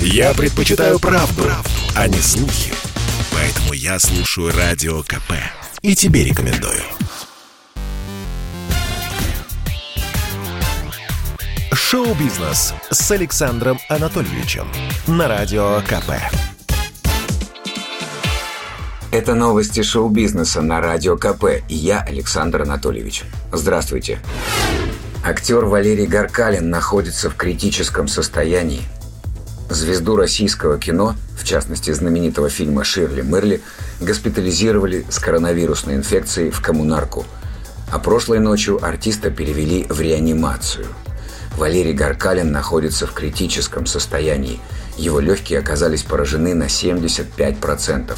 Я 0.00 0.34
предпочитаю 0.34 0.98
правду, 0.98 1.42
правду, 1.42 1.70
а 1.94 2.08
не 2.08 2.18
слухи. 2.18 2.72
Поэтому 3.32 3.72
я 3.72 3.98
слушаю 3.98 4.52
Радио 4.56 5.02
КП. 5.02 5.32
И 5.82 5.94
тебе 5.94 6.24
рекомендую. 6.24 6.80
Шоу-бизнес 11.72 12.74
с 12.90 13.10
Александром 13.10 13.78
Анатольевичем 13.88 14.66
на 15.06 15.28
Радио 15.28 15.80
КП. 15.82 16.12
Это 19.12 19.34
новости 19.34 19.82
шоу-бизнеса 19.82 20.62
на 20.62 20.80
Радио 20.80 21.16
КП. 21.16 21.62
И 21.68 21.74
я, 21.74 22.00
Александр 22.00 22.62
Анатольевич. 22.62 23.22
Здравствуйте. 23.52 24.18
Актер 25.24 25.64
Валерий 25.64 26.06
Гаркалин 26.06 26.68
находится 26.68 27.30
в 27.30 27.36
критическом 27.36 28.08
состоянии. 28.08 28.82
Звезду 29.68 30.16
российского 30.16 30.78
кино, 30.78 31.16
в 31.36 31.44
частности 31.44 31.90
знаменитого 31.92 32.48
фильма 32.48 32.84
«Ширли 32.84 33.22
Мерли», 33.22 33.60
госпитализировали 34.00 35.04
с 35.10 35.18
коронавирусной 35.18 35.96
инфекцией 35.96 36.50
в 36.50 36.60
коммунарку. 36.60 37.24
А 37.90 37.98
прошлой 37.98 38.38
ночью 38.38 38.84
артиста 38.84 39.30
перевели 39.30 39.84
в 39.88 40.00
реанимацию. 40.00 40.86
Валерий 41.56 41.94
Гаркалин 41.94 42.52
находится 42.52 43.06
в 43.06 43.12
критическом 43.12 43.86
состоянии. 43.86 44.60
Его 44.98 45.20
легкие 45.20 45.58
оказались 45.58 46.02
поражены 46.02 46.54
на 46.54 46.64
75%. 46.64 48.16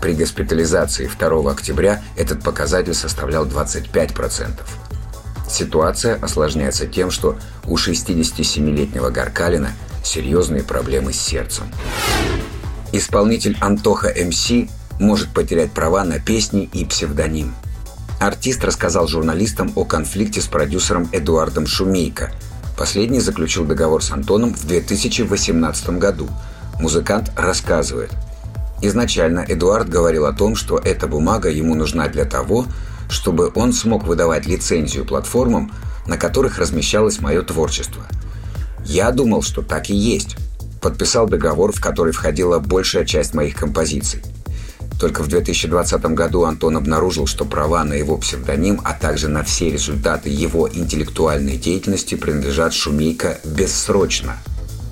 При 0.00 0.14
госпитализации 0.14 1.10
2 1.18 1.50
октября 1.50 2.02
этот 2.16 2.42
показатель 2.42 2.94
составлял 2.94 3.46
25%. 3.46 4.60
Ситуация 5.50 6.16
осложняется 6.16 6.86
тем, 6.86 7.10
что 7.10 7.36
у 7.64 7.76
67-летнего 7.76 9.10
Гаркалина 9.10 9.72
серьезные 10.08 10.62
проблемы 10.62 11.12
с 11.12 11.20
сердцем. 11.20 11.64
Исполнитель 12.92 13.56
Антоха 13.60 14.08
МС 14.08 14.50
может 14.98 15.28
потерять 15.28 15.72
права 15.72 16.04
на 16.04 16.18
песни 16.18 16.68
и 16.72 16.84
псевдоним. 16.84 17.54
Артист 18.18 18.64
рассказал 18.64 19.06
журналистам 19.06 19.72
о 19.76 19.84
конфликте 19.84 20.40
с 20.40 20.46
продюсером 20.46 21.08
Эдуардом 21.12 21.66
Шумейко. 21.66 22.32
Последний 22.76 23.20
заключил 23.20 23.64
договор 23.64 24.02
с 24.02 24.10
Антоном 24.10 24.54
в 24.54 24.66
2018 24.66 25.90
году. 25.98 26.28
Музыкант 26.80 27.30
рассказывает. 27.36 28.10
Изначально 28.80 29.44
Эдуард 29.46 29.88
говорил 29.88 30.26
о 30.26 30.32
том, 30.32 30.56
что 30.56 30.78
эта 30.78 31.06
бумага 31.06 31.48
ему 31.48 31.74
нужна 31.74 32.08
для 32.08 32.24
того, 32.24 32.66
чтобы 33.08 33.52
он 33.54 33.72
смог 33.72 34.04
выдавать 34.04 34.46
лицензию 34.46 35.04
платформам, 35.04 35.72
на 36.06 36.16
которых 36.16 36.58
размещалось 36.58 37.20
мое 37.20 37.42
творчество. 37.42 38.04
Я 38.88 39.12
думал, 39.12 39.42
что 39.42 39.62
так 39.62 39.90
и 39.90 39.94
есть. 39.94 40.36
Подписал 40.80 41.28
договор, 41.28 41.72
в 41.72 41.80
который 41.80 42.12
входила 42.12 42.58
большая 42.58 43.04
часть 43.04 43.34
моих 43.34 43.54
композиций. 43.54 44.20
Только 44.98 45.22
в 45.22 45.28
2020 45.28 46.02
году 46.06 46.42
Антон 46.42 46.76
обнаружил, 46.76 47.28
что 47.28 47.44
права 47.44 47.84
на 47.84 47.92
его 47.92 48.16
псевдоним, 48.16 48.80
а 48.82 48.94
также 48.94 49.28
на 49.28 49.44
все 49.44 49.70
результаты 49.70 50.28
его 50.28 50.68
интеллектуальной 50.68 51.56
деятельности 51.56 52.16
принадлежат 52.16 52.74
Шумейко 52.74 53.38
бессрочно. 53.44 54.38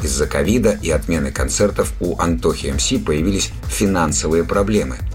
Из-за 0.01 0.29
ковида 0.29 0.79
и 0.81 0.91
отмены 0.91 1.33
концертов 1.33 1.93
у 1.99 2.17
Антохи 2.21 2.69
МС 2.69 3.05
появились 3.05 3.51
финансовые 3.69 4.45
проблемы– 4.45 4.99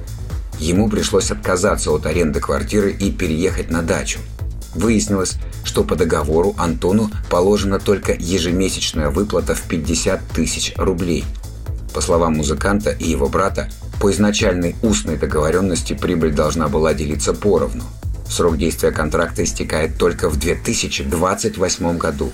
Ему 0.62 0.90
пришлось 0.90 1.32
отказаться 1.32 1.90
от 1.90 2.06
аренды 2.06 2.40
квартиры 2.40 2.92
и 2.92 3.12
переехать 3.12 3.72
на 3.72 3.82
дачу. 3.82 4.20
Выяснилось, 4.74 5.38
что 5.64 5.84
по 5.84 5.96
договору 5.96 6.56
Антону 6.58 7.10
положена 7.30 7.80
только 7.80 8.14
ежемесячная 8.14 9.10
выплата 9.10 9.56
в 9.56 9.62
50 9.64 10.22
тысяч 10.30 10.74
рублей. 10.78 11.26
По 11.94 12.02
словам 12.02 12.36
музыканта 12.38 12.92
и 12.92 13.10
его 13.10 13.28
брата, 13.28 13.70
по 14.00 14.12
изначальной 14.12 14.76
устной 14.82 15.18
договоренности 15.18 15.94
прибыль 15.94 16.34
должна 16.34 16.68
была 16.68 16.94
делиться 16.94 17.34
поровну. 17.34 17.84
Срок 18.30 18.58
действия 18.58 18.92
контракта 18.92 19.44
истекает 19.44 19.98
только 19.98 20.30
в 20.30 20.38
2028 20.38 21.98
году. 21.98 22.32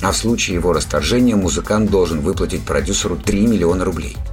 А 0.00 0.12
в 0.12 0.16
случае 0.16 0.54
его 0.54 0.72
расторжения 0.72 1.34
музыкант 1.34 1.90
должен 1.90 2.20
выплатить 2.20 2.64
продюсеру 2.64 3.16
3 3.16 3.46
миллиона 3.46 3.84
рублей– 3.84 4.16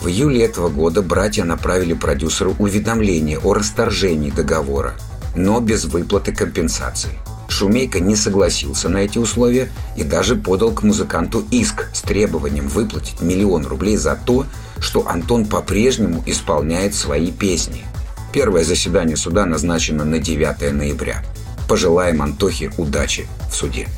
в 0.00 0.08
июле 0.08 0.46
этого 0.46 0.70
года 0.70 1.02
братья 1.02 1.44
направили 1.44 1.92
продюсеру 1.92 2.56
уведомление 2.58 3.38
о 3.38 3.52
расторжении 3.52 4.30
договора, 4.30 4.94
но 5.34 5.60
без 5.60 5.84
выплаты 5.84 6.32
компенсации. 6.32 7.12
Шумейка 7.48 8.00
не 8.00 8.14
согласился 8.16 8.88
на 8.88 8.98
эти 8.98 9.18
условия 9.18 9.70
и 9.96 10.04
даже 10.04 10.36
подал 10.36 10.72
к 10.72 10.82
музыканту 10.82 11.44
иск 11.50 11.88
с 11.92 12.00
требованием 12.02 12.68
выплатить 12.68 13.20
миллион 13.20 13.66
рублей 13.66 13.96
за 13.96 14.16
то, 14.16 14.46
что 14.80 15.08
Антон 15.08 15.46
по-прежнему 15.46 16.22
исполняет 16.26 16.94
свои 16.94 17.32
песни. 17.32 17.84
Первое 18.32 18.62
заседание 18.62 19.16
суда 19.16 19.46
назначено 19.46 20.04
на 20.04 20.18
9 20.18 20.72
ноября. 20.72 21.24
Пожелаем 21.68 22.22
Антохе 22.22 22.72
удачи 22.78 23.26
в 23.50 23.54
суде. 23.54 23.88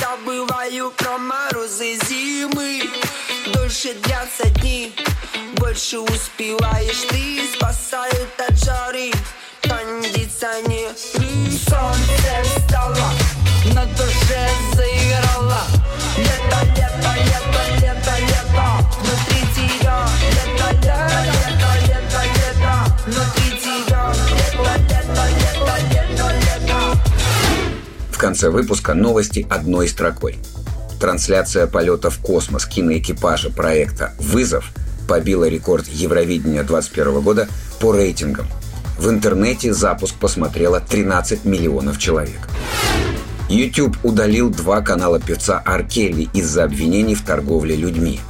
Забываю 0.00 0.90
про 0.96 1.18
морозы 1.18 1.98
зимы 2.08 2.82
Дольше 3.52 3.94
длятся 4.02 4.48
дни, 4.60 4.92
больше 5.56 5.98
успеваешь 5.98 7.06
ты 7.08 7.34
Спасают 7.54 8.28
от 8.48 8.56
жары. 8.64 9.10
Кондиционер. 9.62 10.92
Солнце 10.96 12.42
встало, 12.42 13.10
на 13.74 13.86
душе 13.86 14.48
заиграло. 14.74 15.62
Лето, 16.18 16.58
лето, 16.76 17.10
лето, 17.30 17.60
лето, 17.80 18.14
лето. 18.20 18.66
Внутри 19.00 19.40
тебя. 19.54 20.06
Лето, 20.30 20.68
лето, 20.82 21.28
лето, 21.46 21.70
лето, 21.88 22.20
лето. 22.34 22.74
Внутри 23.06 23.48
тебя. 23.60 24.12
Лето, 24.30 24.62
лето, 24.90 25.22
лето, 25.40 25.74
лето, 25.92 26.26
лето. 26.28 26.98
В 28.10 28.18
конце 28.18 28.48
выпуска 28.50 28.94
новости 28.94 29.46
одной 29.50 29.88
строкой– 29.88 30.38
Трансляция 31.00 31.66
полета 31.66 32.08
в 32.10 32.18
космос 32.18 32.64
киноэкипажа 32.66 33.50
проекта 33.50 34.14
«Вызов» 34.18 34.72
побила 35.06 35.48
рекорд 35.48 35.86
Евровидения 35.88 36.62
2021 36.62 37.20
года 37.20 37.48
по 37.80 37.92
рейтингам. 37.92 38.46
В 38.98 39.08
интернете 39.08 39.72
запуск 39.72 40.14
посмотрело 40.16 40.80
13 40.80 41.44
миллионов 41.44 41.98
человек. 41.98 42.48
YouTube 43.48 43.96
удалил 44.02 44.50
два 44.50 44.80
канала 44.80 45.20
певца 45.20 45.58
Аркелли 45.58 46.28
из-за 46.32 46.64
обвинений 46.64 47.14
в 47.14 47.22
торговле 47.22 47.76
людьми. 47.76 48.20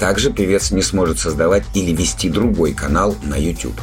Также 0.00 0.32
певец 0.32 0.70
не 0.70 0.82
сможет 0.82 1.18
создавать 1.18 1.64
или 1.74 1.92
вести 1.92 2.28
другой 2.28 2.74
канал 2.74 3.16
на 3.22 3.36
YouTube. 3.36 3.80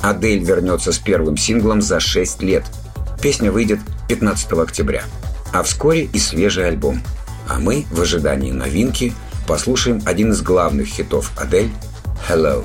Адель 0.00 0.42
вернется 0.44 0.92
с 0.92 0.98
первым 0.98 1.36
синглом 1.36 1.82
за 1.82 2.00
6 2.00 2.42
лет. 2.42 2.64
Песня 3.20 3.50
выйдет 3.50 3.80
15 4.08 4.52
октября. 4.52 5.04
А 5.52 5.62
вскоре 5.62 6.04
и 6.04 6.18
свежий 6.18 6.66
альбом– 6.66 7.02
а 7.48 7.58
мы, 7.58 7.84
в 7.90 8.00
ожидании 8.00 8.50
новинки, 8.50 9.12
послушаем 9.46 10.02
один 10.04 10.32
из 10.32 10.42
главных 10.42 10.86
хитов 10.86 11.32
Адель 11.38 11.70
«Hello». 12.28 12.64